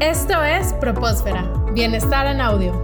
[0.00, 1.42] Esto es Propósfera,
[1.74, 2.80] Bienestar en Audio.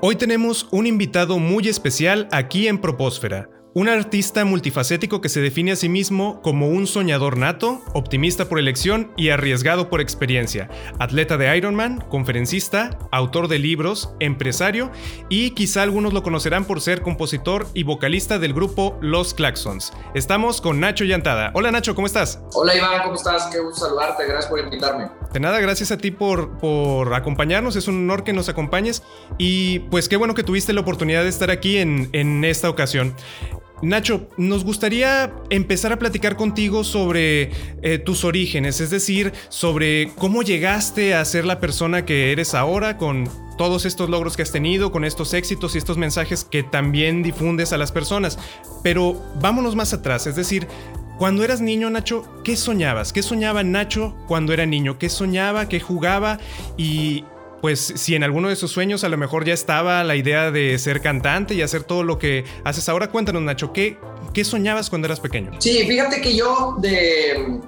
[0.00, 3.50] Hoy tenemos un invitado muy especial aquí en Propósfera.
[3.74, 8.58] Un artista multifacético que se define a sí mismo como un soñador nato, optimista por
[8.58, 14.90] elección y arriesgado por experiencia, atleta de Ironman, conferencista, autor de libros, empresario
[15.28, 19.92] y quizá algunos lo conocerán por ser compositor y vocalista del grupo Los Claxons.
[20.14, 21.50] Estamos con Nacho Llantada.
[21.54, 22.40] Hola Nacho, ¿cómo estás?
[22.54, 23.48] Hola Iván, ¿cómo estás?
[23.52, 25.10] Qué gusto saludarte, gracias por invitarme.
[25.30, 29.02] De nada, gracias a ti por, por acompañarnos, es un honor que nos acompañes
[29.36, 33.14] y pues qué bueno que tuviste la oportunidad de estar aquí en, en esta ocasión.
[33.82, 40.42] Nacho, nos gustaría empezar a platicar contigo sobre eh, tus orígenes, es decir, sobre cómo
[40.42, 44.90] llegaste a ser la persona que eres ahora con todos estos logros que has tenido,
[44.90, 48.38] con estos éxitos y estos mensajes que también difundes a las personas.
[48.82, 50.66] Pero vámonos más atrás, es decir,
[51.18, 53.12] cuando eras niño, Nacho, ¿qué soñabas?
[53.12, 54.98] ¿Qué soñaba Nacho cuando era niño?
[54.98, 55.68] ¿Qué soñaba?
[55.68, 56.38] ¿Qué jugaba?
[56.76, 57.24] Y
[57.60, 60.78] pues si en alguno de sus sueños a lo mejor ya estaba la idea de
[60.78, 63.98] ser cantante y hacer todo lo que haces ahora, cuéntanos Nacho, ¿qué,
[64.32, 65.52] qué soñabas cuando eras pequeño?
[65.58, 67.60] Sí, fíjate que yo de,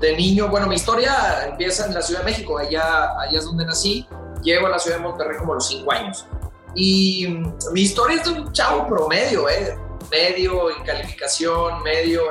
[0.00, 3.64] de, niño, bueno, mi historia empieza en la Ciudad de México, allá, allá es donde
[3.64, 4.06] nací,
[4.42, 6.26] llego a la Ciudad de Monterrey como los cinco años.
[6.74, 7.26] Y
[7.72, 9.76] mi historia es de un chavo promedio, ¿eh?
[10.10, 12.22] medio en calificación, medio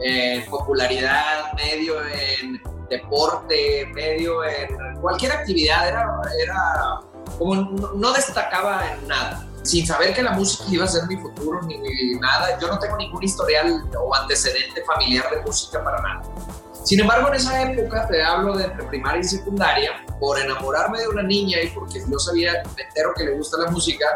[0.00, 4.68] en popularidad, medio en deporte, medio en
[5.00, 7.00] cualquier actividad, era, era
[7.38, 9.46] como no, destacaba en nada.
[9.62, 11.76] Sin saber que la música iba a ser mi futuro ni,
[12.20, 16.22] nada, yo no tengo ningún historial o antecedente familiar de música para nada.
[16.84, 21.08] Sin embargo, en esa época, te hablo de entre primaria y secundaria, por enamorarme de
[21.08, 24.06] una niña y porque yo sabía, me entero que le gusta la música,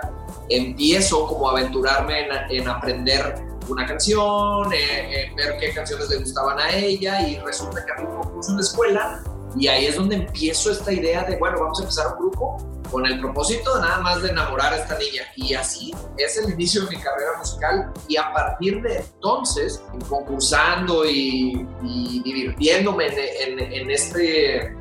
[0.49, 6.59] empiezo como a aventurarme en, en aprender una canción, eh, ver qué canciones le gustaban
[6.59, 9.23] a ella y resulta que había un concurso en la escuela
[9.57, 12.57] y ahí es donde empiezo esta idea de, bueno, vamos a empezar un grupo
[12.91, 15.23] con el propósito de nada más de enamorar a esta niña.
[15.37, 21.05] Y así es el inicio de mi carrera musical y a partir de entonces, concursando
[21.05, 24.77] y, divirtiéndome en, este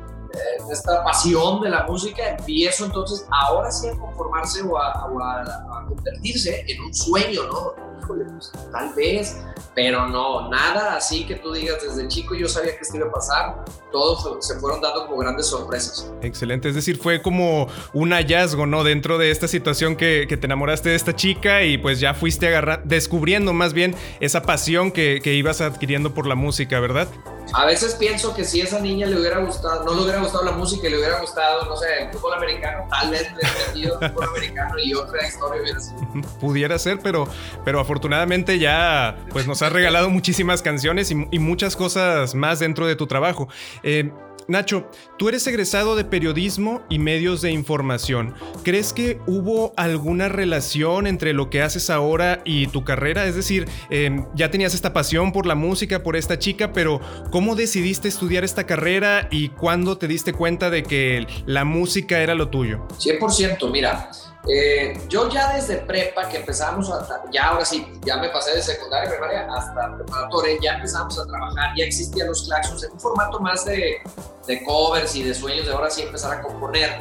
[0.70, 6.64] esta pasión de la música, empiezo entonces ahora sí a conformarse o a, a convertirse
[6.68, 7.89] en un sueño, ¿no?
[8.06, 9.36] Pues, tal vez,
[9.74, 13.12] pero no, nada así que tú digas desde chico yo sabía que esto iba a
[13.12, 16.10] pasar, todos se fueron dando como grandes sorpresas.
[16.22, 18.84] Excelente, es decir, fue como un hallazgo, ¿no?
[18.84, 22.84] Dentro de esta situación que, te enamoraste de esta chica y pues ya fuiste agarrar,
[22.84, 27.08] descubriendo más bien esa pasión que, que ibas adquiriendo por la música, ¿verdad?
[27.52, 30.52] A veces pienso que si esa niña le hubiera gustado, no le hubiera gustado la
[30.52, 34.12] música y le hubiera gustado, no sé, el fútbol americano, tal vez le hubiera el
[34.12, 36.00] fútbol americano y otra historia hubiera sido.
[36.40, 37.28] Pudiera ser, pero,
[37.64, 42.86] pero afortunadamente ya pues nos has regalado muchísimas canciones y, y muchas cosas más dentro
[42.86, 43.48] de tu trabajo.
[43.82, 44.10] Eh,
[44.50, 48.34] Nacho, tú eres egresado de periodismo y medios de información.
[48.64, 53.26] ¿Crees que hubo alguna relación entre lo que haces ahora y tu carrera?
[53.26, 57.00] Es decir, em, ya tenías esta pasión por la música, por esta chica, pero
[57.30, 62.34] ¿cómo decidiste estudiar esta carrera y cuándo te diste cuenta de que la música era
[62.34, 62.88] lo tuyo?
[62.98, 64.10] 100%, mira.
[64.48, 68.62] Eh, yo ya desde prepa que empezamos a, ya ahora sí, ya me pasé de
[68.62, 73.38] secundaria, primaria hasta preparatoria, ya empezamos a trabajar, ya existían los claxons en un formato
[73.38, 74.02] más de,
[74.46, 77.00] de covers y de sueños de ahora sí empezar a componer.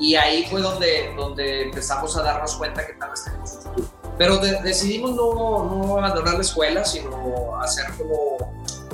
[0.00, 3.88] Y ahí fue donde, donde empezamos a darnos cuenta que tal vez tenemos un futuro.
[4.18, 8.36] Pero decidimos no, no abandonar la escuela, sino hacer como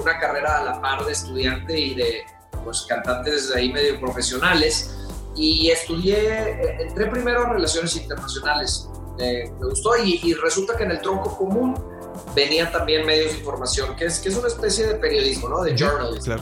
[0.00, 2.22] una carrera a la par de estudiante y de
[2.62, 4.98] pues, cantantes ahí medio profesionales
[5.38, 8.88] y estudié, eh, entré primero en relaciones internacionales,
[9.19, 11.75] me gustó y, resulta que en el tronco común
[12.34, 15.62] venían también medios de información, que es, que es una especie de periodismo, ¿no?
[15.62, 16.34] De journalism.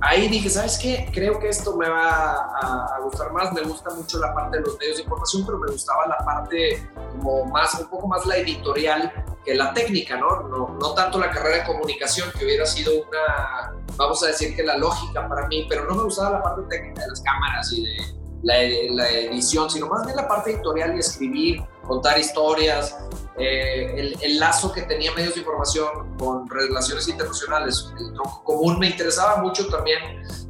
[0.00, 1.08] Ahí dije, ¿sabes qué?
[1.14, 3.52] Creo que esto me va a, gustar más.
[3.52, 6.90] Me gusta mucho la parte de los medios de información, pero me gustaba la parte
[7.12, 9.10] como más, un poco más la editorial
[9.44, 10.42] que la técnica, ¿no?
[10.48, 14.62] No, no tanto la carrera de comunicación, que hubiera sido una, vamos a decir que
[14.62, 17.84] la lógica para mí, pero no me gustaba la parte técnica de las cámaras y
[17.84, 22.96] de la, edición, sino más bien la parte editorial y escribir, contar historias,
[23.38, 28.88] eh, el, lazo que tenía medios de información con relaciones internacionales, el tronco común me
[28.88, 29.98] interesaba mucho también.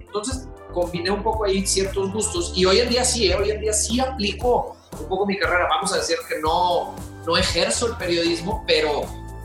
[0.01, 3.61] Entonces combiné un poco ahí ciertos gustos y hoy en día sí, eh, hoy en
[3.61, 5.69] día sí aplico un poco mi carrera.
[5.69, 6.95] Vamos a decir que no,
[7.27, 9.03] no ejerzo el periodismo, pero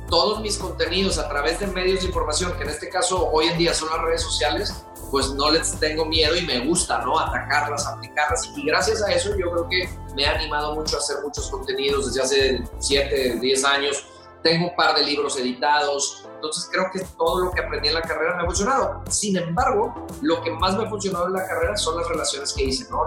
[0.10, 3.58] todos mis contenidos a través de medios de información, que en este caso hoy en
[3.58, 7.20] día son las redes sociales, pues no les tengo miedo y me gusta, ¿no?
[7.20, 8.52] Atacarlas, aplicarlas.
[8.56, 12.08] Y gracias a eso yo creo que me ha animado mucho a hacer muchos contenidos
[12.08, 14.06] desde hace 7, 10 años.
[14.44, 18.02] Tengo un par de libros editados, Entonces creo que todo lo que aprendí en la
[18.02, 19.04] carrera me ha funcionado.
[19.10, 22.64] Sin embargo, lo que más me ha funcionado en la carrera son las relaciones que
[22.64, 23.04] hice, ¿no?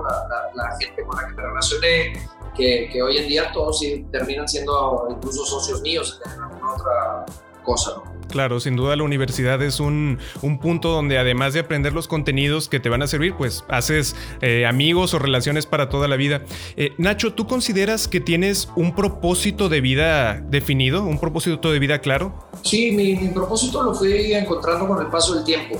[0.55, 5.07] La, gente con la que me relacioné, que, que hoy en día todos terminan siendo
[5.09, 6.42] incluso socios míos en
[6.73, 7.25] otra
[7.63, 8.13] cosa, ¿no?
[8.33, 10.19] Claro, sin duda la universidad es un,
[10.61, 14.65] punto donde además de aprender los contenidos que te van a servir, pues haces eh,
[14.65, 16.43] amigos o relaciones para toda la vida.
[16.77, 22.01] Eh, Nacho, ¿tú consideras que tienes un propósito de vida definido, un propósito de vida
[22.01, 22.33] claro?
[22.63, 25.77] Sí, mi, propósito lo fui encontrando con el paso del tiempo.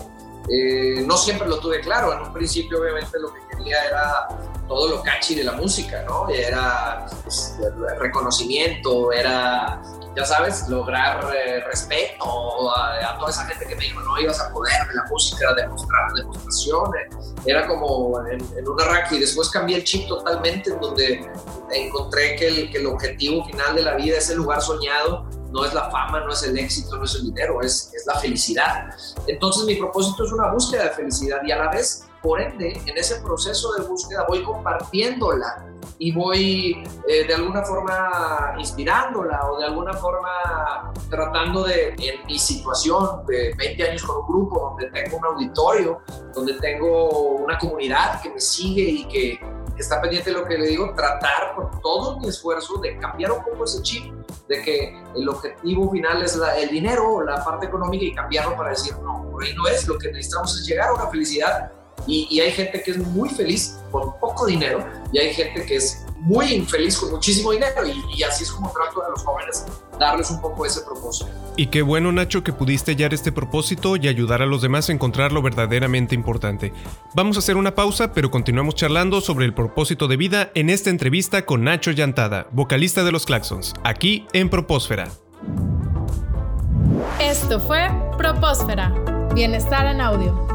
[0.51, 2.13] Eh, no siempre lo tuve claro.
[2.13, 4.29] En un principio, obviamente, lo que quería era
[4.69, 6.29] todo lo catchy de la música, ¿no?
[6.29, 7.57] Era pues,
[7.99, 9.81] reconocimiento, era
[10.17, 14.53] ya sabes, lograr eh, respeto a, toda esa gente que me dijo, no ibas a
[14.53, 17.35] poder de la música, demostrar demostraciones.
[17.47, 21.31] Era como en, en un arranque y después cambié el chip totalmente en donde
[21.71, 25.75] encontré que el, que el objetivo final de la vida, ese lugar soñado, no es
[25.75, 28.95] la fama, no es el éxito, no es el dinero, es, es la felicidad.
[29.27, 32.97] Entonces mi propósito es una búsqueda de felicidad y a la vez, por ende, en
[32.97, 39.65] ese proceso de búsqueda voy compartiéndola y voy eh, de alguna forma inspirándola o de
[39.67, 45.19] alguna forma tratando de, en mi situación de 20 años con un grupo, donde tengo
[45.19, 46.01] un auditorio,
[46.35, 49.41] donde tengo una comunidad que me sigue y que,
[49.79, 53.43] está pendiente de lo que le digo, tratar con todo mi esfuerzo de cambiar un
[53.43, 54.13] poco ese chip
[54.47, 58.95] de que el objetivo final es el dinero, la parte económica y cambiarlo para decir,
[59.03, 61.73] no, por ahí no es, lo que necesitamos es llegar a una felicidad
[62.07, 66.05] y, hay gente que es muy feliz con poco dinero y hay gente que es
[66.19, 67.73] muy infeliz con muchísimo dinero
[68.15, 69.65] y, así es como trato a los jóvenes
[69.99, 71.31] darles un poco ese propósito.
[71.57, 74.93] Y qué bueno Nacho que pudiste hallar este propósito y ayudar a los demás a
[74.93, 76.73] encontrar lo verdaderamente importante.
[77.15, 80.91] Vamos a hacer una pausa pero continuamos charlando sobre el propósito de vida en esta
[80.91, 85.09] entrevista con Nacho Llantada, vocalista de los Claxons, aquí en Propósfera.
[87.21, 88.93] Esto fue Propósfera,
[89.35, 90.52] bienestar en audio.